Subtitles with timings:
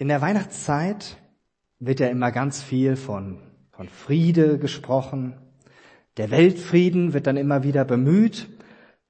[0.00, 1.16] In der Weihnachtszeit
[1.80, 3.40] wird ja immer ganz viel von,
[3.72, 5.34] von Friede gesprochen.
[6.16, 8.48] Der Weltfrieden wird dann immer wieder bemüht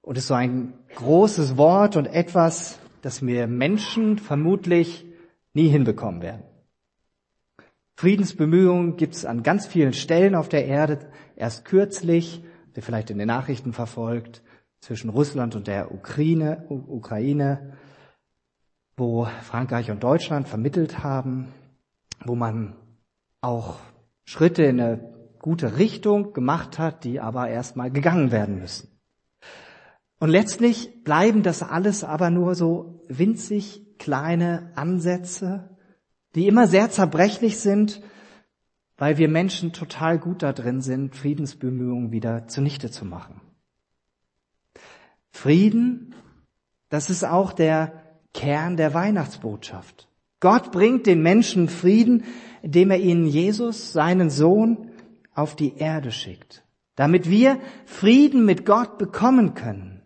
[0.00, 5.04] und ist so ein großes Wort und etwas, das wir Menschen vermutlich
[5.52, 6.44] nie hinbekommen werden.
[7.96, 11.10] Friedensbemühungen gibt es an ganz vielen Stellen auf der Erde.
[11.36, 12.42] Erst kürzlich,
[12.76, 14.42] der vielleicht in den Nachrichten verfolgt,
[14.80, 17.76] zwischen Russland und der Ukraine, Ukraine,
[18.98, 21.48] wo Frankreich und Deutschland vermittelt haben,
[22.24, 22.74] wo man
[23.40, 23.76] auch
[24.24, 28.88] Schritte in eine gute Richtung gemacht hat, die aber erstmal gegangen werden müssen.
[30.18, 35.76] Und letztlich bleiben das alles aber nur so winzig kleine Ansätze,
[36.34, 38.02] die immer sehr zerbrechlich sind,
[38.96, 43.40] weil wir Menschen total gut da drin sind, Friedensbemühungen wieder zunichte zu machen.
[45.30, 46.14] Frieden,
[46.88, 48.07] das ist auch der
[48.38, 50.06] Kern der Weihnachtsbotschaft.
[50.38, 52.22] Gott bringt den Menschen Frieden,
[52.62, 54.92] indem er ihnen Jesus, seinen Sohn,
[55.34, 56.62] auf die Erde schickt,
[56.94, 60.02] damit wir Frieden mit Gott bekommen können.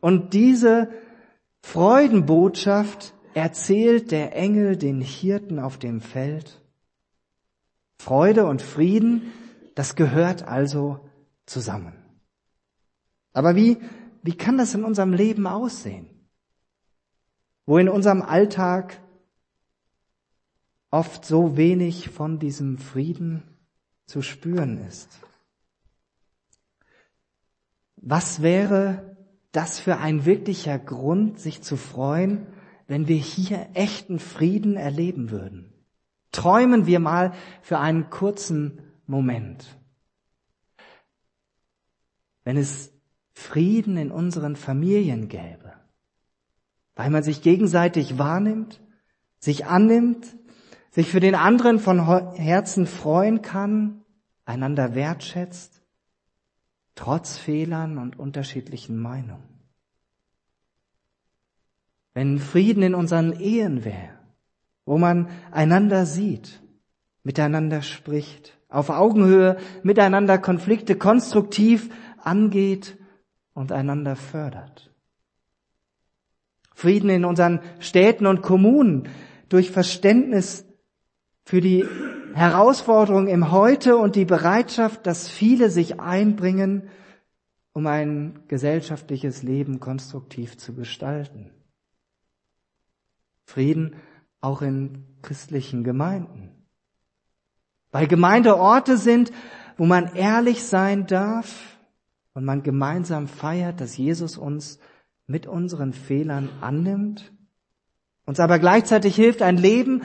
[0.00, 0.90] Und diese
[1.62, 6.60] Freudenbotschaft erzählt der Engel den Hirten auf dem Feld.
[7.98, 9.30] Freude und Frieden,
[9.76, 10.98] das gehört also
[11.46, 11.92] zusammen.
[13.32, 13.76] Aber wie,
[14.24, 16.09] wie kann das in unserem Leben aussehen?
[17.70, 19.00] Wo in unserem Alltag
[20.90, 23.44] oft so wenig von diesem Frieden
[24.06, 25.20] zu spüren ist.
[27.94, 29.16] Was wäre
[29.52, 32.44] das für ein wirklicher Grund, sich zu freuen,
[32.88, 35.72] wenn wir hier echten Frieden erleben würden?
[36.32, 39.78] Träumen wir mal für einen kurzen Moment.
[42.42, 42.92] Wenn es
[43.30, 45.79] Frieden in unseren Familien gäbe,
[47.00, 48.78] weil man sich gegenseitig wahrnimmt,
[49.38, 50.36] sich annimmt,
[50.90, 54.02] sich für den anderen von Herzen freuen kann,
[54.44, 55.80] einander wertschätzt,
[56.94, 59.48] trotz Fehlern und unterschiedlichen Meinungen.
[62.12, 64.18] Wenn Frieden in unseren Ehen wäre,
[64.84, 66.60] wo man einander sieht,
[67.22, 71.88] miteinander spricht, auf Augenhöhe miteinander Konflikte konstruktiv
[72.18, 72.98] angeht
[73.54, 74.89] und einander fördert.
[76.80, 79.06] Frieden in unseren Städten und Kommunen
[79.50, 80.64] durch Verständnis
[81.44, 81.86] für die
[82.32, 86.88] Herausforderung im Heute und die Bereitschaft, dass viele sich einbringen,
[87.74, 91.50] um ein gesellschaftliches Leben konstruktiv zu gestalten.
[93.44, 93.96] Frieden
[94.40, 96.50] auch in christlichen Gemeinden.
[97.90, 99.32] Weil Gemeinde Orte sind,
[99.76, 101.78] wo man ehrlich sein darf
[102.32, 104.78] und man gemeinsam feiert, dass Jesus uns
[105.30, 107.32] mit unseren Fehlern annimmt,
[108.26, 110.02] uns aber gleichzeitig hilft, ein Leben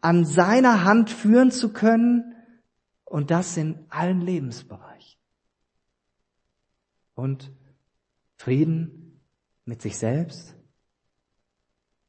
[0.00, 2.34] an seiner Hand führen zu können
[3.04, 5.20] und das in allen Lebensbereichen.
[7.14, 7.52] Und
[8.36, 9.20] Frieden
[9.64, 10.56] mit sich selbst.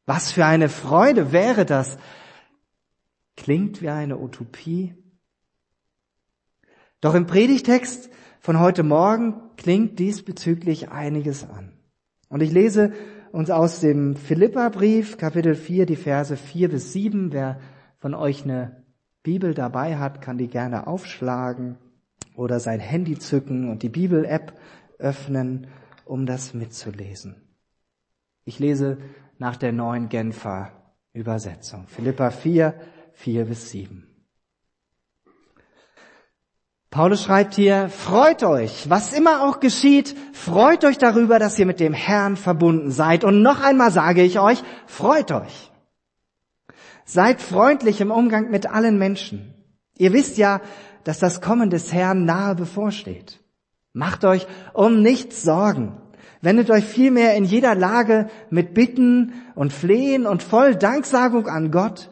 [0.07, 1.99] Was für eine Freude wäre das?
[3.37, 4.95] Klingt wie eine Utopie.
[6.99, 8.09] Doch im Predigtext
[8.39, 11.74] von heute Morgen klingt diesbezüglich einiges an.
[12.35, 12.91] Und ich lese
[13.31, 17.31] uns aus dem Philippa-Brief, Kapitel 4, die Verse 4 bis 7.
[17.31, 17.61] Wer
[17.95, 18.83] von euch eine
[19.23, 21.77] Bibel dabei hat, kann die gerne aufschlagen
[22.35, 24.51] oder sein Handy zücken und die Bibel-App
[24.99, 25.67] öffnen,
[26.03, 27.37] um das mitzulesen.
[28.43, 28.97] Ich lese
[29.37, 30.73] nach der neuen Genfer
[31.13, 31.87] Übersetzung.
[31.87, 32.73] Philippa 4,
[33.13, 34.13] 4 bis 7.
[36.95, 41.81] Paulus schreibt hier, freut euch, was immer auch geschieht, freut euch darüber, dass ihr mit
[41.81, 43.25] dem Herrn verbunden seid.
[43.25, 45.73] Und noch einmal sage ich euch, freut euch.
[47.03, 49.53] Seid freundlich im Umgang mit allen Menschen.
[49.97, 50.61] Ihr wisst ja,
[51.03, 53.41] dass das Kommen des Herrn nahe bevorsteht.
[53.91, 55.97] Macht euch um nichts Sorgen.
[56.39, 62.09] Wendet euch vielmehr in jeder Lage mit Bitten und Flehen und voll Danksagung an Gott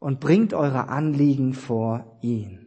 [0.00, 2.63] und bringt eure Anliegen vor ihn.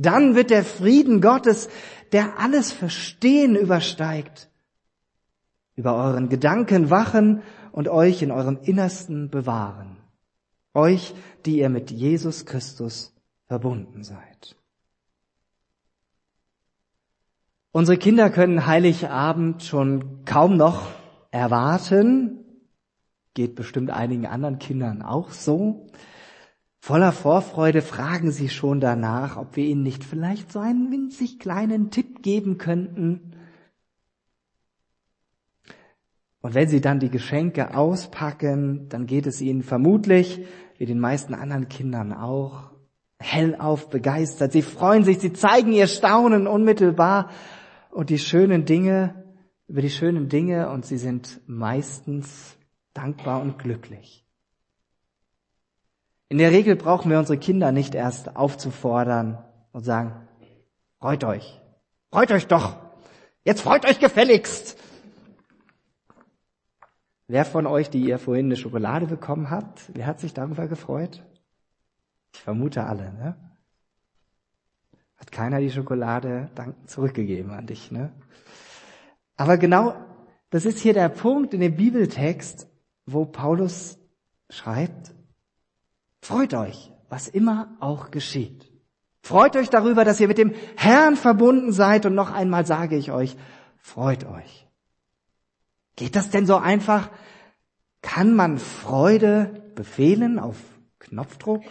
[0.00, 1.68] Dann wird der Frieden Gottes,
[2.12, 4.48] der alles Verstehen übersteigt,
[5.74, 7.42] über euren Gedanken wachen
[7.72, 9.96] und euch in eurem Innersten bewahren.
[10.72, 11.14] Euch,
[11.44, 13.12] die ihr mit Jesus Christus
[13.48, 14.54] verbunden seid.
[17.72, 20.86] Unsere Kinder können Heiligabend schon kaum noch
[21.32, 22.44] erwarten.
[23.34, 25.88] Geht bestimmt einigen anderen Kindern auch so.
[26.88, 31.90] Voller Vorfreude fragen sie schon danach, ob wir ihnen nicht vielleicht so einen winzig kleinen
[31.90, 33.34] Tipp geben könnten.
[36.40, 40.46] Und wenn sie dann die Geschenke auspacken, dann geht es ihnen vermutlich,
[40.78, 42.70] wie den meisten anderen Kindern auch,
[43.18, 44.52] hellauf begeistert.
[44.52, 47.28] Sie freuen sich, sie zeigen ihr Staunen unmittelbar
[47.90, 49.26] und die schönen Dinge,
[49.66, 52.56] über die schönen Dinge und sie sind meistens
[52.94, 54.24] dankbar und glücklich.
[56.28, 59.42] In der Regel brauchen wir unsere Kinder nicht erst aufzufordern
[59.72, 60.28] und sagen,
[60.98, 61.60] freut euch,
[62.10, 62.76] freut euch doch,
[63.44, 64.76] jetzt freut euch gefälligst.
[67.28, 71.24] Wer von euch, die ihr vorhin eine Schokolade bekommen habt, wer hat sich darüber gefreut?
[72.34, 73.36] Ich vermute alle, ne?
[75.16, 76.50] Hat keiner die Schokolade
[76.86, 78.12] zurückgegeben an dich, ne?
[79.36, 79.94] Aber genau,
[80.50, 82.66] das ist hier der Punkt in dem Bibeltext,
[83.06, 83.98] wo Paulus
[84.48, 85.14] schreibt,
[86.28, 88.70] freut euch, was immer auch geschieht.
[89.22, 93.10] Freut euch darüber, dass ihr mit dem Herrn verbunden seid und noch einmal sage ich
[93.10, 93.34] euch,
[93.78, 94.68] freut euch.
[95.96, 97.08] Geht das denn so einfach?
[98.02, 100.56] Kann man Freude befehlen auf
[100.98, 101.62] Knopfdruck?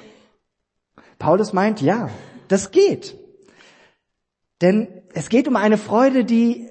[1.19, 2.09] Paulus meint, ja,
[2.48, 3.15] das geht.
[4.62, 6.68] Denn es geht um eine Freude, die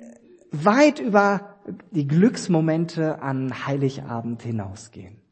[0.50, 1.60] weit über
[1.92, 5.25] die Glücksmomente an Heiligabend hinausgehen.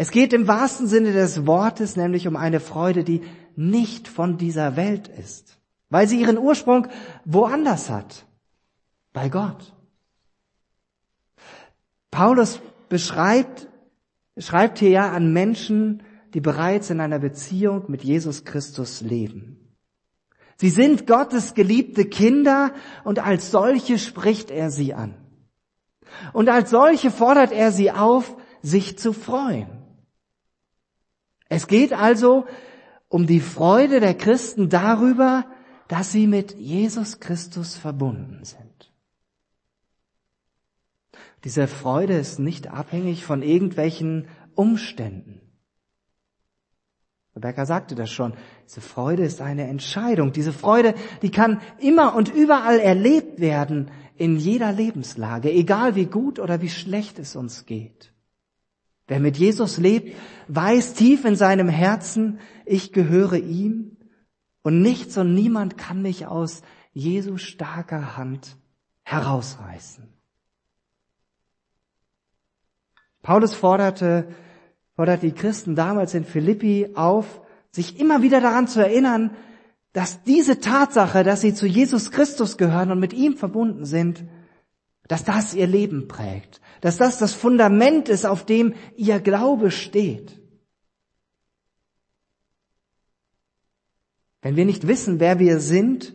[0.00, 3.22] Es geht im wahrsten Sinne des Wortes nämlich um eine Freude, die
[3.56, 5.58] nicht von dieser Welt ist,
[5.90, 6.86] weil sie ihren Ursprung
[7.24, 8.24] woanders hat,
[9.12, 9.74] bei Gott.
[12.12, 13.66] Paulus beschreibt,
[14.36, 19.74] schreibt hier ja an Menschen, die bereits in einer Beziehung mit Jesus Christus leben.
[20.58, 22.72] Sie sind Gottes geliebte Kinder
[23.02, 25.16] und als solche spricht er sie an.
[26.32, 29.77] Und als solche fordert er sie auf, sich zu freuen.
[31.48, 32.46] Es geht also
[33.08, 35.46] um die Freude der Christen darüber,
[35.88, 38.92] dass sie mit Jesus Christus verbunden sind.
[41.44, 45.40] Diese Freude ist nicht abhängig von irgendwelchen Umständen.
[47.34, 48.34] Rebecca sagte das schon.
[48.66, 50.32] Diese Freude ist eine Entscheidung.
[50.32, 56.40] Diese Freude, die kann immer und überall erlebt werden, in jeder Lebenslage, egal wie gut
[56.40, 58.12] oder wie schlecht es uns geht.
[59.08, 60.16] Wer mit Jesus lebt,
[60.48, 63.96] weiß tief in seinem Herzen, ich gehöre ihm
[64.62, 66.62] und nichts und niemand kann mich aus
[66.92, 68.56] Jesu starker Hand
[69.04, 70.06] herausreißen.
[73.22, 74.28] Paulus forderte,
[74.94, 77.40] fordert die Christen damals in Philippi auf,
[77.70, 79.30] sich immer wieder daran zu erinnern,
[79.94, 84.24] dass diese Tatsache, dass sie zu Jesus Christus gehören und mit ihm verbunden sind,
[85.06, 90.40] dass das ihr Leben prägt, dass das das Fundament ist, auf dem ihr Glaube steht.
[94.40, 96.14] Wenn wir nicht wissen, wer wir sind,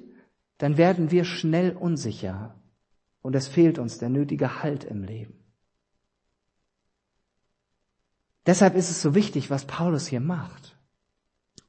[0.57, 2.56] dann werden wir schnell unsicher
[3.21, 5.44] und es fehlt uns der nötige Halt im Leben.
[8.45, 10.77] Deshalb ist es so wichtig, was Paulus hier macht.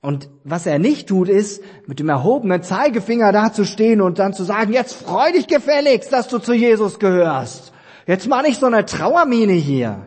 [0.01, 4.73] Und was er nicht tut, ist, mit dem erhobenen Zeigefinger dazustehen und dann zu sagen,
[4.73, 7.74] jetzt freu dich gefälligst, dass du zu Jesus gehörst.
[8.07, 10.07] Jetzt mach nicht so eine Trauermine hier.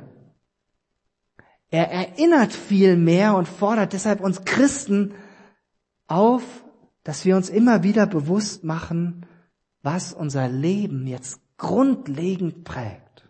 [1.70, 5.14] Er erinnert viel mehr und fordert deshalb uns Christen
[6.08, 6.44] auf,
[7.04, 9.26] dass wir uns immer wieder bewusst machen,
[9.82, 13.28] was unser Leben jetzt grundlegend prägt.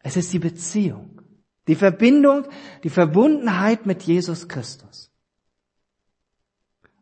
[0.00, 1.22] Es ist die Beziehung.
[1.68, 2.46] Die Verbindung,
[2.82, 5.10] die Verbundenheit mit Jesus Christus.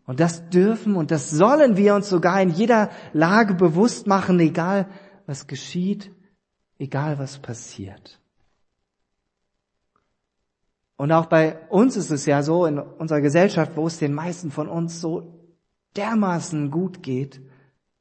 [0.05, 4.89] Und das dürfen und das sollen wir uns sogar in jeder Lage bewusst machen, egal
[5.29, 6.11] was geschieht,
[6.79, 8.19] egal was passiert.
[10.97, 14.51] Und auch bei uns ist es ja so, in unserer Gesellschaft, wo es den meisten
[14.51, 15.39] von uns so
[15.97, 17.43] dermaßen gut geht,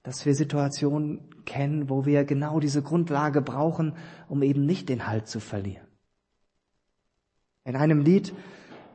[0.03, 3.97] dass wir Situationen kennen, wo wir genau diese Grundlage brauchen,
[4.29, 5.85] um eben nicht den Halt zu verlieren.
[7.65, 8.33] In einem Lied,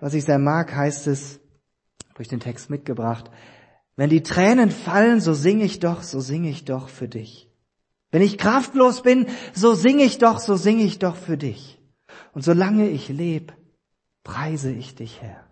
[0.01, 1.39] was ich sehr mag, heißt es,
[2.15, 3.31] durch den Text mitgebracht,
[3.95, 7.51] wenn die Tränen fallen, so singe ich doch, so singe ich doch für dich.
[8.12, 11.81] Wenn ich kraftlos bin, so singe ich doch, so singe ich doch für dich.
[12.33, 13.52] Und solange ich leb,
[14.23, 15.45] preise ich dich, Herr.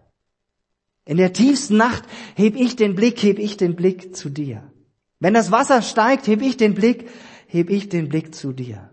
[1.04, 2.04] In der tiefsten Nacht
[2.36, 4.70] heb ich den Blick, heb ich den Blick zu dir.
[5.18, 7.10] Wenn das Wasser steigt, heb ich den Blick,
[7.48, 8.90] heb ich den Blick zu dir.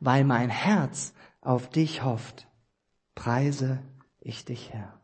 [0.00, 2.46] Weil mein Herz auf dich hofft
[3.14, 3.78] preise
[4.20, 5.00] ich dich, Herr.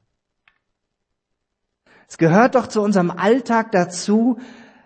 [2.09, 4.41] Es gehört doch zu unserem Alltag dazu,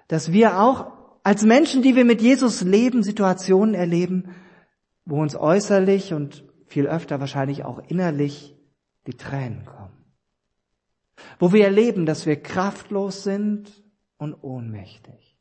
[0.09, 0.93] dass wir auch
[1.25, 4.35] als Menschen, die wir mit Jesus leben, Situationen erleben,
[5.07, 8.55] wo uns äußerlich und viel öfter wahrscheinlich auch innerlich
[9.07, 10.05] die Tränen kommen.
[11.39, 13.83] Wo wir erleben, dass wir kraftlos sind
[14.19, 15.39] und ohnmächtig.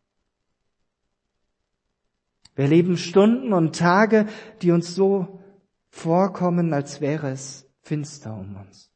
[2.55, 4.27] Wir erleben Stunden und Tage,
[4.61, 5.41] die uns so
[5.89, 8.89] vorkommen, als wäre es finster um uns.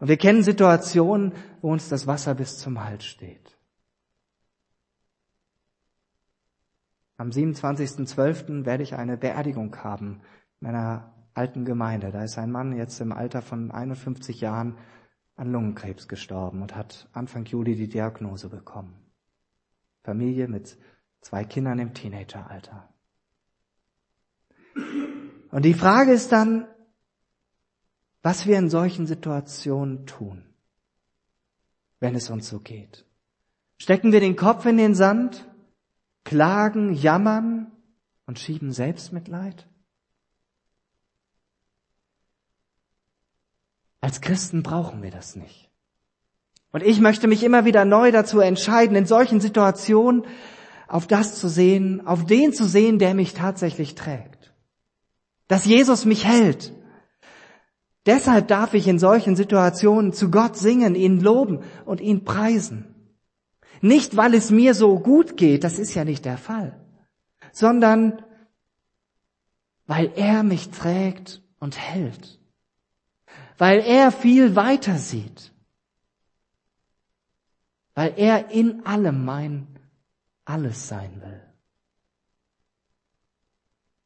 [0.00, 3.57] Und wir kennen Situationen, wo uns das Wasser bis zum Hals steht.
[7.18, 8.64] Am 27.12.
[8.64, 10.20] werde ich eine Beerdigung haben
[10.60, 12.12] in einer alten Gemeinde.
[12.12, 14.78] Da ist ein Mann jetzt im Alter von 51 Jahren
[15.34, 18.94] an Lungenkrebs gestorben und hat Anfang Juli die Diagnose bekommen.
[20.04, 20.78] Familie mit
[21.20, 22.88] zwei Kindern im Teenageralter.
[25.50, 26.68] Und die Frage ist dann,
[28.22, 30.44] was wir in solchen Situationen tun,
[31.98, 33.06] wenn es uns so geht.
[33.76, 35.47] Stecken wir den Kopf in den Sand,
[36.28, 37.72] klagen, jammern
[38.26, 39.66] und schieben Selbstmitleid?
[44.02, 45.70] Als Christen brauchen wir das nicht.
[46.70, 50.26] Und ich möchte mich immer wieder neu dazu entscheiden, in solchen Situationen
[50.86, 54.52] auf das zu sehen, auf den zu sehen, der mich tatsächlich trägt.
[55.48, 56.74] Dass Jesus mich hält,
[58.08, 62.94] Deshalb darf ich in solchen Situationen zu Gott singen, ihn loben und ihn preisen.
[63.80, 66.78] Nicht, weil es mir so gut geht, das ist ja nicht der Fall,
[67.52, 68.22] sondern
[69.86, 72.38] weil er mich trägt und hält.
[73.56, 75.52] Weil er viel weiter sieht.
[77.94, 79.66] Weil er in allem mein
[80.44, 81.42] alles sein will.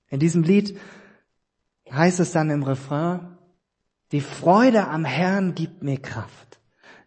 [0.09, 0.79] In diesem Lied
[1.91, 3.39] heißt es dann im Refrain,
[4.13, 6.61] die Freude am Herrn gibt mir Kraft.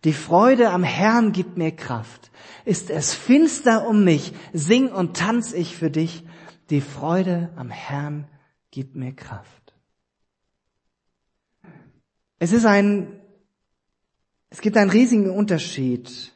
[0.05, 2.31] Die Freude am Herrn gibt mir Kraft.
[2.63, 6.24] Ist es finster um mich, sing und tanz ich für dich.
[6.69, 8.27] Die Freude am Herrn
[8.69, 9.74] gibt mir Kraft.
[12.38, 13.19] Es ist ein,
[14.51, 16.33] es gibt einen riesigen Unterschied,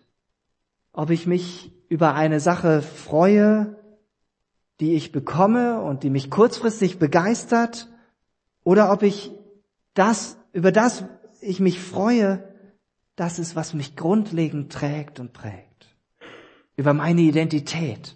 [0.91, 3.77] ob ich mich über eine Sache freue,
[4.79, 7.87] die ich bekomme und die mich kurzfristig begeistert,
[8.63, 9.31] oder ob ich
[9.93, 11.03] das über das
[11.41, 12.43] ich mich freue,
[13.19, 15.87] das ist, was mich grundlegend trägt und prägt.
[16.75, 18.15] Über meine Identität.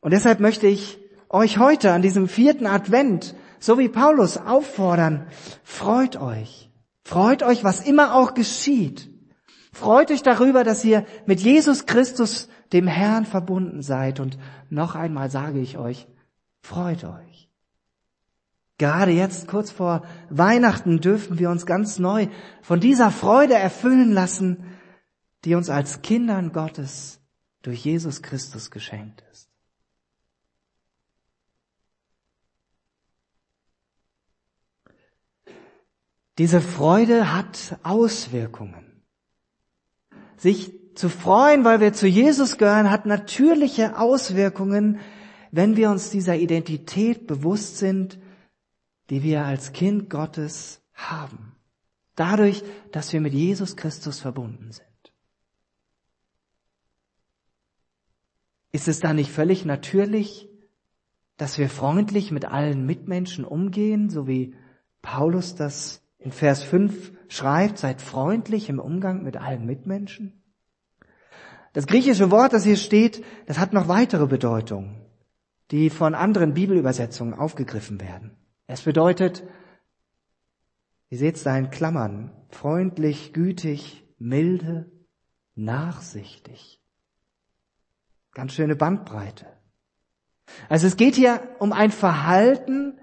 [0.00, 0.98] Und deshalb möchte ich
[1.28, 5.26] euch heute an diesem vierten Advent, so wie Paulus, auffordern,
[5.64, 6.70] freut euch.
[7.02, 9.10] Freut euch, was immer auch geschieht.
[9.72, 14.20] Freut euch darüber, dass ihr mit Jesus Christus, dem Herrn, verbunden seid.
[14.20, 14.38] Und
[14.70, 16.06] noch einmal sage ich euch,
[16.62, 17.43] freut euch.
[18.78, 22.26] Gerade jetzt, kurz vor Weihnachten, dürfen wir uns ganz neu
[22.62, 24.64] von dieser Freude erfüllen lassen,
[25.44, 27.20] die uns als Kindern Gottes
[27.62, 29.48] durch Jesus Christus geschenkt ist.
[36.38, 39.04] Diese Freude hat Auswirkungen.
[40.36, 44.98] Sich zu freuen, weil wir zu Jesus gehören, hat natürliche Auswirkungen,
[45.52, 48.18] wenn wir uns dieser Identität bewusst sind,
[49.10, 51.56] die wir als Kind Gottes haben.
[52.14, 54.86] Dadurch, dass wir mit Jesus Christus verbunden sind.
[58.72, 60.48] Ist es da nicht völlig natürlich,
[61.36, 64.54] dass wir freundlich mit allen Mitmenschen umgehen, so wie
[65.02, 70.42] Paulus das in Vers 5 schreibt, seid freundlich im Umgang mit allen Mitmenschen?
[71.72, 75.04] Das griechische Wort, das hier steht, das hat noch weitere Bedeutungen,
[75.72, 78.36] die von anderen Bibelübersetzungen aufgegriffen werden.
[78.66, 79.44] Es bedeutet,
[81.10, 84.90] ihr seht es da in Klammern, freundlich, gütig, milde,
[85.54, 86.80] nachsichtig.
[88.32, 89.46] Ganz schöne Bandbreite.
[90.68, 92.98] Also es geht hier um ein Verhalten,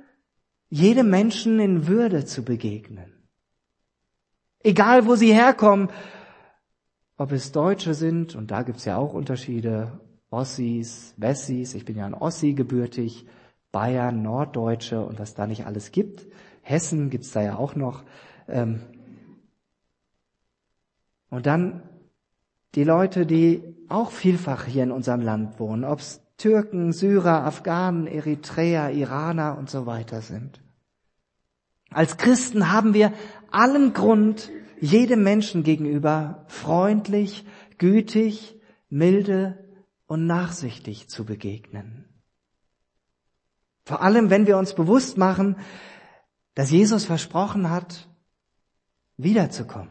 [0.70, 3.28] jedem Menschen in Würde zu begegnen.
[4.64, 5.90] Egal wo sie herkommen,
[7.18, 10.00] ob es Deutsche sind, und da gibt's ja auch Unterschiede,
[10.30, 13.28] Ossis, Wessis, ich bin ja ein Ossi gebürtig,
[13.72, 16.28] Bayern, Norddeutsche und was da nicht alles gibt.
[16.62, 18.04] Hessen gibt's da ja auch noch.
[18.48, 18.82] Ähm,
[21.30, 21.84] und dann
[22.76, 28.92] die Leute, die auch vielfach hier in unserem Land wohnen, ob's Türken, Syrer, Afghanen, Eritreer,
[28.92, 30.62] Iraner und so weiter sind.
[31.92, 33.14] Als Christen haben wir
[33.52, 34.50] allen Grund,
[34.80, 37.46] jedem Menschen gegenüber freundlich,
[37.78, 38.60] gütig,
[38.90, 39.60] milde
[40.08, 42.11] und nachsichtig zu begegnen.
[43.92, 45.58] Vor allem, wenn wir uns bewusst machen,
[46.56, 48.08] dass Jesus versprochen hat,
[49.18, 49.90] wiederzukommen.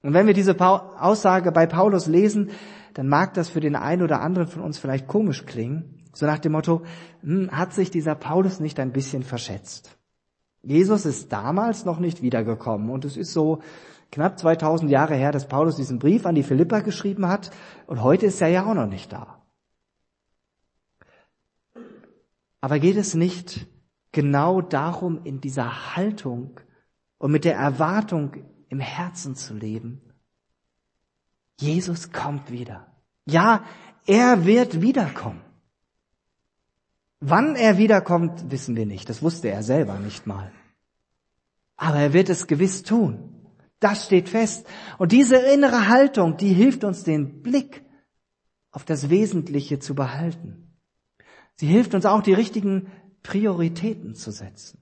[0.00, 2.52] Und wenn wir diese Aussage bei Paulus lesen,
[2.94, 6.06] dann mag das für den einen oder anderen von uns vielleicht komisch klingen.
[6.14, 6.84] So nach dem Motto,
[7.20, 9.98] hm, hat sich dieser Paulus nicht ein bisschen verschätzt?
[10.62, 13.60] Jesus ist damals noch nicht wiedergekommen und es ist so
[14.10, 17.50] knapp 2000 Jahre her, dass Paulus diesen Brief an die Philippa geschrieben hat
[17.86, 19.35] und heute ist er ja auch noch nicht da.
[22.66, 23.68] Aber geht es nicht
[24.10, 26.58] genau darum, in dieser Haltung
[27.16, 30.00] und mit der Erwartung im Herzen zu leben?
[31.60, 32.88] Jesus kommt wieder.
[33.24, 33.62] Ja,
[34.04, 35.42] er wird wiederkommen.
[37.20, 39.08] Wann er wiederkommt, wissen wir nicht.
[39.08, 40.50] Das wusste er selber nicht mal.
[41.76, 43.46] Aber er wird es gewiss tun.
[43.78, 44.66] Das steht fest.
[44.98, 47.84] Und diese innere Haltung, die hilft uns, den Blick
[48.72, 50.65] auf das Wesentliche zu behalten.
[51.56, 52.90] Sie hilft uns auch, die richtigen
[53.22, 54.78] Prioritäten zu setzen.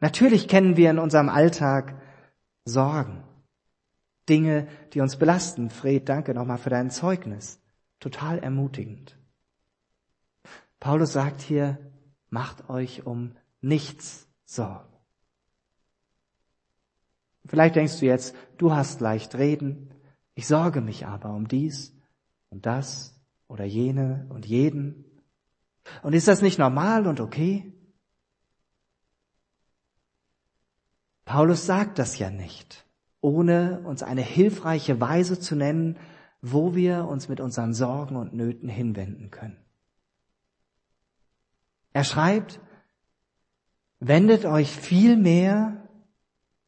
[0.00, 2.00] Natürlich kennen wir in unserem Alltag
[2.64, 3.24] Sorgen.
[4.28, 5.70] Dinge, die uns belasten.
[5.70, 7.60] Fred, danke nochmal für dein Zeugnis.
[7.98, 9.18] Total ermutigend.
[10.80, 11.78] Paulus sagt hier,
[12.30, 14.92] macht euch um nichts Sorgen.
[17.46, 19.94] Vielleicht denkst du jetzt, du hast leicht reden,
[20.34, 21.96] ich sorge mich aber um dies
[22.50, 23.17] und das
[23.48, 25.04] oder jene und jeden.
[26.02, 27.72] Und ist das nicht normal und okay?
[31.24, 32.86] Paulus sagt das ja nicht,
[33.20, 35.98] ohne uns eine hilfreiche Weise zu nennen,
[36.40, 39.58] wo wir uns mit unseren Sorgen und Nöten hinwenden können.
[41.92, 42.60] Er schreibt,
[43.98, 45.88] wendet euch vielmehr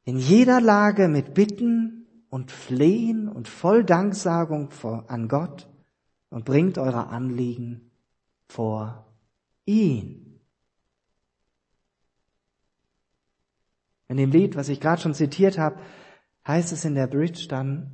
[0.04, 4.70] in jeder Lage mit Bitten und Flehen und voll Danksagung
[5.06, 5.69] an Gott
[6.30, 7.90] und bringt eure Anliegen
[8.48, 9.06] vor
[9.66, 10.40] ihn.
[14.08, 15.78] In dem Lied, was ich gerade schon zitiert habe,
[16.46, 17.92] heißt es in der Bridge dann,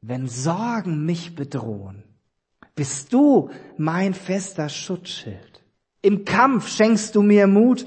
[0.00, 2.04] wenn Sorgen mich bedrohen,
[2.74, 5.64] bist du mein fester Schutzschild.
[6.00, 7.84] Im Kampf schenkst du mir Mut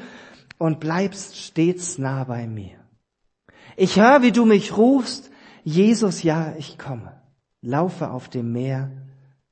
[0.58, 2.78] und bleibst stets nah bei mir.
[3.78, 5.32] Ich höre, wie du mich rufst,
[5.64, 7.22] Jesus, ja, ich komme.
[7.62, 8.92] Laufe auf dem Meer,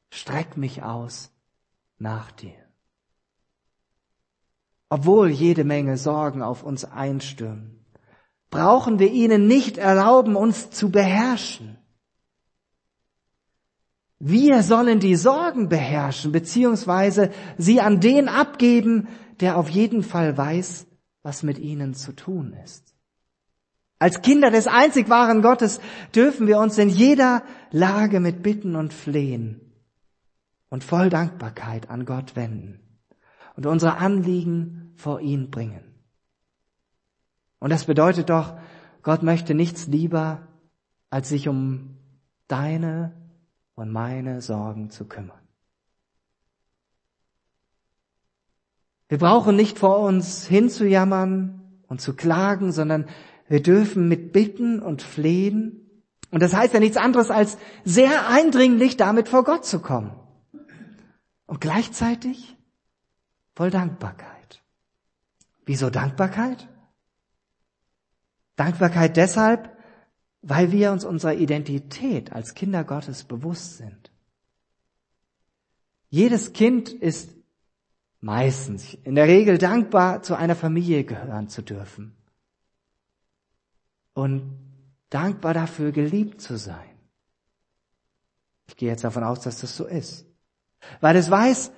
[0.10, 1.32] streck mich aus
[1.98, 2.56] nach dir.
[4.90, 7.86] Obwohl jede Menge Sorgen auf uns einstürmen,
[8.50, 11.78] brauchen wir ihnen nicht erlauben, uns zu beherrschen.
[14.18, 19.08] Wir sollen die Sorgen beherrschen, beziehungsweise sie an den abgeben,
[19.40, 20.88] der auf jeden Fall weiß,
[21.22, 22.96] was mit ihnen zu tun ist.
[24.00, 25.80] Als Kinder des einzig wahren Gottes
[26.16, 29.69] dürfen wir uns in jeder Lage mit Bitten und Flehen
[30.70, 32.80] und voll Dankbarkeit an Gott wenden
[33.56, 35.84] und unsere Anliegen vor ihn bringen.
[37.60, 38.58] Und das bedeutet doch,
[39.04, 40.48] Gott möchte nichts lieber,
[41.10, 41.98] als sich um
[42.48, 43.14] deine
[43.76, 45.40] und meine Sorgen zu kümmern.
[49.08, 53.08] Wir brauchen nicht vor uns hinzujammern und zu klagen, sondern
[53.48, 55.90] wir dürfen mit Bitten und Flehen,
[56.32, 60.12] und das heißt ja nichts anderes als sehr eindringlich damit vor Gott zu kommen.
[61.50, 62.56] Und gleichzeitig
[63.56, 64.64] voll Dankbarkeit.
[65.66, 66.70] Wieso Dankbarkeit?
[68.56, 69.76] Dankbarkeit deshalb,
[70.44, 74.12] weil wir uns unserer Identität als Kinder Gottes bewusst sind.
[76.12, 77.32] Jedes Kind ist
[78.22, 82.16] meistens, in der Regel dankbar, zu einer Familie gehören zu dürfen.
[84.14, 84.56] Und
[85.10, 87.00] dankbar dafür, geliebt zu sein.
[88.68, 90.29] Ich gehe jetzt davon aus, dass das so ist.
[91.02, 91.72] Weil es weiß,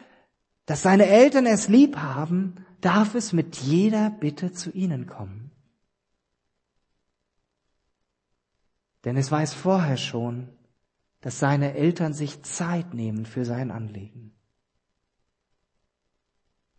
[0.66, 5.52] dass seine Eltern es lieb haben, darf es mit jeder Bitte zu ihnen kommen.
[9.04, 10.50] Denn es weiß vorher schon,
[11.22, 14.34] dass seine Eltern sich Zeit nehmen für sein Anliegen.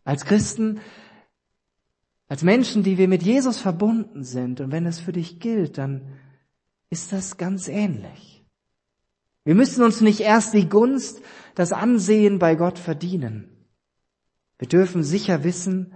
[0.05, 0.81] Als Christen,
[2.29, 6.19] als Menschen, die wir mit Jesus verbunden sind, und wenn es für dich gilt, dann
[6.91, 8.32] ist das ganz ähnlich.
[9.45, 11.21] Wir müssen uns nicht erst die Gunst,
[11.55, 13.67] das Ansehen bei Gott verdienen.
[14.59, 15.95] Wir dürfen sicher wissen,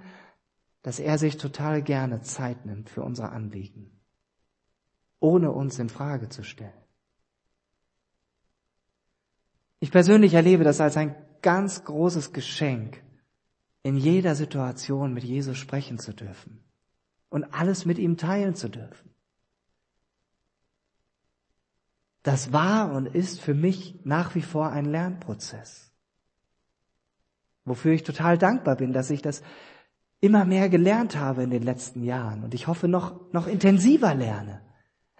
[0.82, 3.96] dass er sich total gerne Zeit nimmt für unsere Anliegen
[5.20, 6.72] ohne uns in Frage zu stellen.
[9.80, 13.02] Ich persönlich erlebe das als ein ganz großes Geschenk,
[13.82, 16.64] in jeder Situation mit Jesus sprechen zu dürfen
[17.28, 19.10] und alles mit ihm teilen zu dürfen.
[22.26, 25.92] Das war und ist für mich nach wie vor ein Lernprozess,
[27.64, 29.42] wofür ich total dankbar bin, dass ich das
[30.18, 34.60] immer mehr gelernt habe in den letzten Jahren und ich hoffe noch, noch intensiver lerne.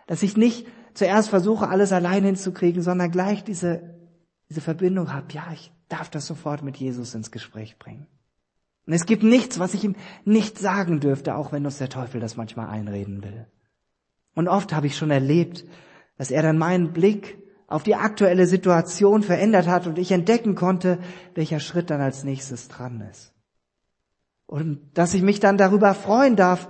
[0.09, 4.01] Dass ich nicht zuerst versuche, alles allein hinzukriegen, sondern gleich diese,
[4.49, 5.33] diese Verbindung habe.
[5.33, 8.09] Ja, ich darf das sofort mit Jesus ins Gespräch bringen.
[8.85, 12.21] Und es gibt nichts, was ich ihm nicht sagen dürfte, auch wenn uns der Teufel
[12.21, 13.47] das manchmal einreden will.
[14.35, 15.65] Und oft habe ich schon erlebt,
[16.17, 20.99] dass er dann meinen Blick auf die aktuelle Situation verändert hat und ich entdecken konnte,
[21.35, 23.33] welcher Schritt dann als nächstes dran ist.
[24.47, 26.69] Und dass ich mich dann darüber freuen darf,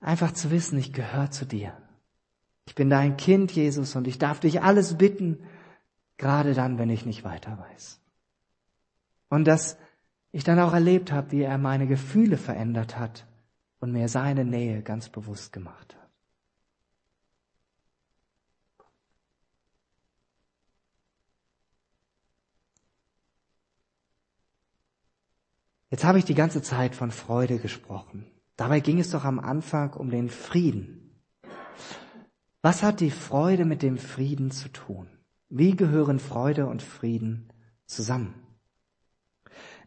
[0.00, 1.76] einfach zu wissen, ich gehöre zu dir.
[2.66, 5.44] Ich bin dein Kind, Jesus, und ich darf dich alles bitten,
[6.16, 8.00] gerade dann, wenn ich nicht weiter weiß.
[9.28, 9.76] Und dass
[10.32, 13.26] ich dann auch erlebt habe, wie er meine Gefühle verändert hat
[13.80, 16.01] und mir seine Nähe ganz bewusst gemacht hat.
[25.92, 28.24] Jetzt habe ich die ganze Zeit von Freude gesprochen.
[28.56, 31.20] Dabei ging es doch am Anfang um den Frieden.
[32.62, 35.06] Was hat die Freude mit dem Frieden zu tun?
[35.50, 37.52] Wie gehören Freude und Frieden
[37.84, 38.32] zusammen?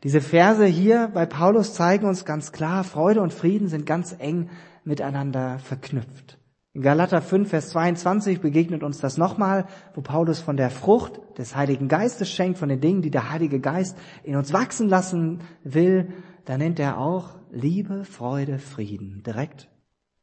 [0.04, 4.52] Diese Verse hier bei Paulus zeigen uns ganz klar, Freude und Frieden sind ganz eng
[4.84, 6.38] miteinander verknüpft.
[6.76, 11.56] In Galater 5, Vers 22 begegnet uns das nochmal, wo Paulus von der Frucht des
[11.56, 16.12] Heiligen Geistes schenkt, von den Dingen, die der Heilige Geist in uns wachsen lassen will.
[16.44, 19.70] Da nennt er auch Liebe, Freude, Frieden direkt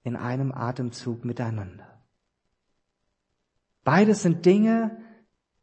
[0.02, 2.02] in einem Atemzug miteinander.
[3.82, 4.98] Beides sind Dinge,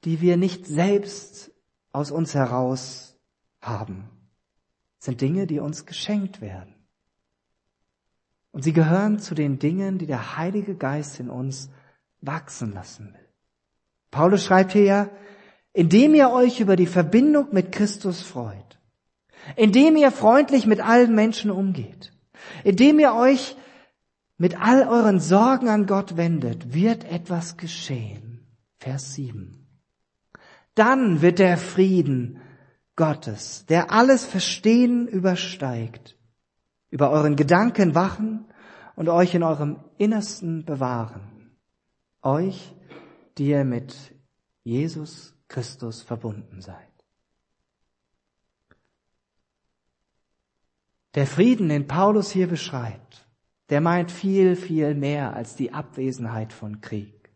[0.06, 1.52] die wir nicht selbst
[1.91, 3.15] aus uns heraus
[3.62, 4.10] haben.
[4.97, 6.78] Sind Dinge, die uns geschenkt werden.
[8.60, 11.69] Und sie gehören zu den Dingen, die der Heilige Geist in uns
[12.19, 13.30] wachsen lassen will.
[14.12, 15.10] Paulus schreibt hier ja,
[15.72, 18.78] indem ihr euch über die Verbindung mit Christus freut,
[19.56, 22.12] indem ihr freundlich mit allen Menschen umgeht,
[22.65, 23.56] indem ihr euch
[24.38, 28.45] mit all euren Sorgen an Gott wendet, wird etwas geschehen.
[28.78, 29.69] Vers 7.
[30.76, 32.41] Dann wird der Frieden
[32.98, 36.17] Gottes, der alles Verstehen übersteigt,
[36.89, 38.48] über euren Gedanken wachen
[38.99, 41.55] und euch in eurem Innersten bewahren.
[42.21, 42.75] Euch,
[43.38, 43.95] die ihr mit
[44.65, 46.75] Jesus Christus verbunden seid.
[51.15, 53.25] Der Frieden, den Paulus hier beschreibt,
[53.69, 57.31] der meint viel, viel mehr als die Abwesenheit von Krieg.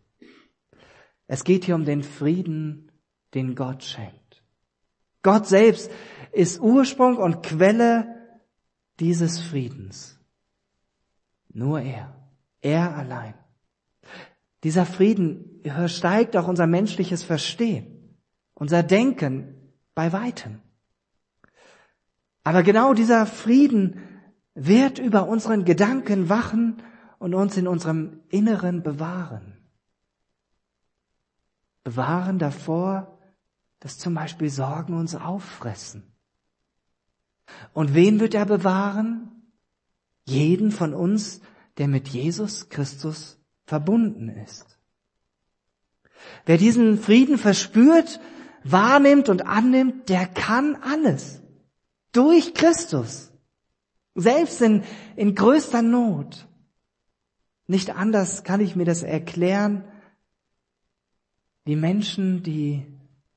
[1.28, 2.92] Es geht hier um den Frieden,
[3.34, 4.44] den Gott schenkt.
[5.22, 5.90] Gott selbst
[6.34, 8.18] ist Ursprung und Quelle
[9.00, 10.20] dieses Friedens.
[11.54, 12.14] Nur er.
[12.62, 13.34] Er allein.
[14.64, 18.18] Dieser Frieden übersteigt auch unser menschliches Verstehen,
[18.54, 19.56] unser Denken
[19.96, 20.62] bei weitem.
[22.44, 24.00] Aber genau dieser Frieden
[24.54, 26.82] wird über unseren Gedanken wachen
[27.20, 29.58] und uns in unserem Inneren bewahren.
[31.84, 33.20] Bewahren davor,
[33.80, 36.14] dass zum Beispiel Sorgen uns auffressen
[37.74, 39.33] und wen wird er bewahren?
[40.26, 41.42] Jeden von uns,
[41.78, 44.80] der mit Jesus Christus verbunden ist.
[46.46, 48.20] Wer diesen Frieden verspürt,
[48.64, 51.42] wahrnimmt und annimmt, der kann alles.
[52.12, 53.32] Durch Christus.
[54.16, 54.84] Selbst in,
[55.16, 56.48] in größter Not.
[57.68, 59.86] Nicht anders kann ich mir das erklären,
[61.66, 62.86] wie Menschen, die,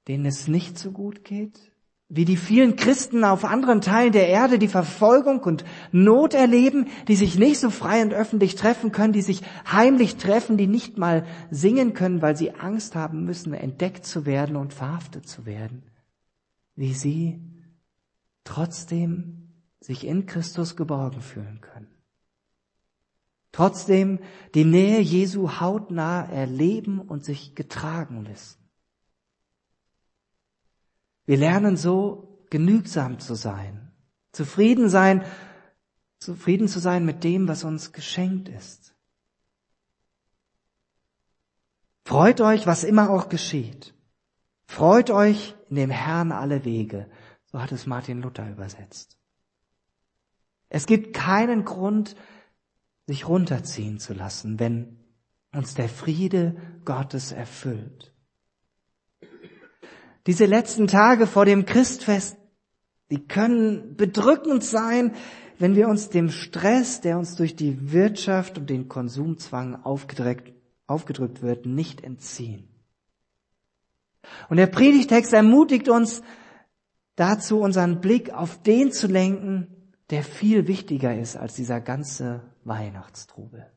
[0.09, 1.72] denen es nicht so gut geht,
[2.08, 7.16] wie die vielen Christen auf anderen Teilen der Erde die Verfolgung und Not erleben, die
[7.16, 11.26] sich nicht so frei und öffentlich treffen können, die sich heimlich treffen, die nicht mal
[11.50, 15.82] singen können, weil sie Angst haben müssen, entdeckt zu werden und verhaftet zu werden.
[16.76, 17.40] Wie sie
[18.44, 19.48] trotzdem
[19.80, 21.88] sich in Christus geborgen fühlen können.
[23.50, 24.20] Trotzdem
[24.54, 28.65] die Nähe Jesu hautnah erleben und sich getragen wissen.
[31.26, 33.92] Wir lernen so genügsam zu sein,
[34.32, 35.24] zufrieden sein,
[36.18, 38.94] zufrieden zu sein mit dem, was uns geschenkt ist.
[42.04, 43.92] Freut euch, was immer auch geschieht.
[44.66, 47.10] Freut euch in dem Herrn alle Wege.
[47.46, 49.18] So hat es Martin Luther übersetzt.
[50.68, 52.16] Es gibt keinen Grund,
[53.06, 55.04] sich runterziehen zu lassen, wenn
[55.52, 58.15] uns der Friede Gottes erfüllt.
[60.26, 62.36] Diese letzten Tage vor dem Christfest,
[63.10, 65.14] die können bedrückend sein,
[65.58, 70.52] wenn wir uns dem Stress, der uns durch die Wirtschaft und den Konsumzwang aufgedrückt,
[70.86, 72.68] aufgedrückt wird, nicht entziehen.
[74.48, 76.22] Und der Predigtext ermutigt uns
[77.14, 79.68] dazu, unseren Blick auf den zu lenken,
[80.10, 83.70] der viel wichtiger ist als dieser ganze Weihnachtstrubel.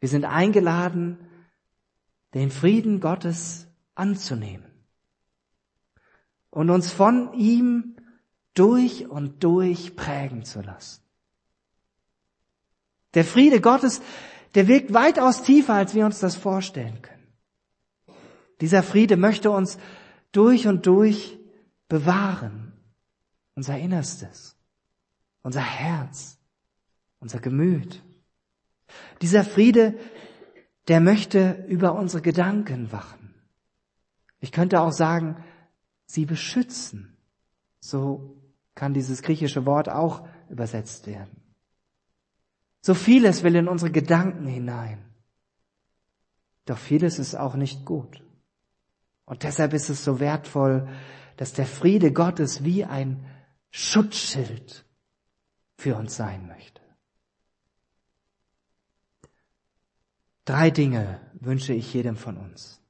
[0.00, 1.18] Wir sind eingeladen,
[2.34, 4.70] den Frieden Gottes anzunehmen
[6.50, 7.96] und uns von ihm
[8.54, 11.02] durch und durch prägen zu lassen.
[13.14, 14.00] Der Friede Gottes,
[14.54, 17.26] der wirkt weitaus tiefer, als wir uns das vorstellen können.
[18.60, 19.78] Dieser Friede möchte uns
[20.32, 21.38] durch und durch
[21.88, 22.72] bewahren,
[23.54, 24.56] unser Innerstes.
[25.46, 26.40] unser Herz,
[27.20, 28.02] unser Gemüt.
[29.22, 29.94] Dieser Friede,
[30.88, 33.25] der möchte über unsere Gedanken wachen.
[34.46, 35.42] Ich könnte auch sagen,
[36.04, 37.16] sie beschützen.
[37.80, 38.40] So
[38.76, 41.42] kann dieses griechische Wort auch übersetzt werden.
[42.80, 45.04] So vieles will in unsere Gedanken hinein.
[46.64, 48.22] Doch vieles ist auch nicht gut.
[49.24, 50.88] Und deshalb ist es so wertvoll,
[51.36, 53.26] dass der Friede Gottes wie ein
[53.72, 54.84] Schutzschild
[55.74, 56.82] für uns sein möchte.
[60.44, 62.80] Drei Dinge wünsche ich jedem von uns.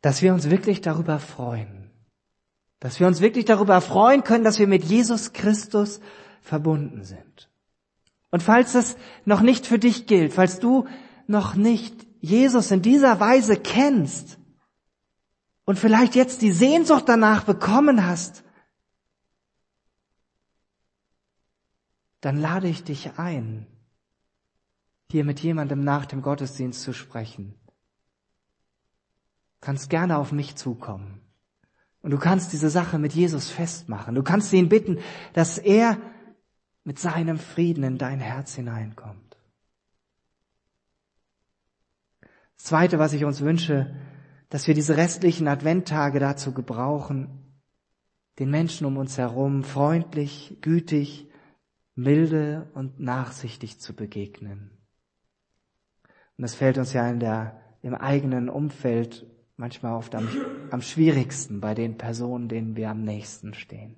[0.00, 1.90] Dass wir uns wirklich darüber freuen,
[2.80, 6.00] dass wir uns wirklich darüber freuen können, dass wir mit Jesus Christus
[6.40, 7.50] verbunden sind.
[8.30, 10.86] Und falls das noch nicht für dich gilt, falls du
[11.26, 14.38] noch nicht Jesus in dieser Weise kennst
[15.64, 18.44] und vielleicht jetzt die Sehnsucht danach bekommen hast,
[22.20, 23.66] dann lade ich dich ein,
[25.10, 27.54] hier mit jemandem nach dem Gottesdienst zu sprechen.
[29.60, 31.20] Kannst gerne auf mich zukommen.
[32.00, 34.14] Und du kannst diese Sache mit Jesus festmachen.
[34.14, 34.98] Du kannst ihn bitten,
[35.32, 35.98] dass er
[36.84, 39.36] mit seinem Frieden in dein Herz hineinkommt.
[42.56, 43.94] Das Zweite, was ich uns wünsche,
[44.48, 47.62] dass wir diese restlichen Adventtage dazu gebrauchen,
[48.38, 51.28] den Menschen um uns herum freundlich, gütig,
[51.94, 54.70] milde und nachsichtig zu begegnen.
[56.36, 59.26] Und das fällt uns ja in der, im eigenen Umfeld
[59.58, 60.28] manchmal oft am,
[60.70, 63.96] am schwierigsten bei den Personen, denen wir am nächsten stehen.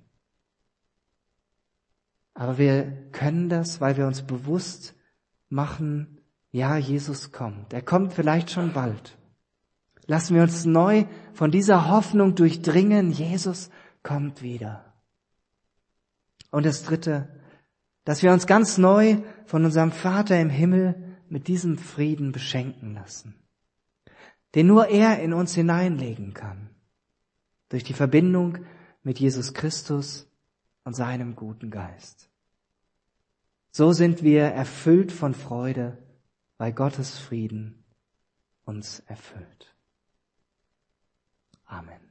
[2.33, 4.95] Aber wir können das, weil wir uns bewusst
[5.49, 6.17] machen,
[6.51, 7.71] ja, Jesus kommt.
[7.73, 9.17] Er kommt vielleicht schon bald.
[10.07, 13.69] Lassen wir uns neu von dieser Hoffnung durchdringen, Jesus
[14.03, 14.93] kommt wieder.
[16.49, 17.29] Und das Dritte,
[18.03, 23.35] dass wir uns ganz neu von unserem Vater im Himmel mit diesem Frieden beschenken lassen,
[24.55, 26.69] den nur er in uns hineinlegen kann,
[27.69, 28.65] durch die Verbindung
[29.03, 30.27] mit Jesus Christus
[30.83, 32.29] und seinem guten Geist.
[33.71, 35.97] So sind wir erfüllt von Freude,
[36.57, 37.83] weil Gottes Frieden
[38.65, 39.75] uns erfüllt.
[41.65, 42.10] Amen.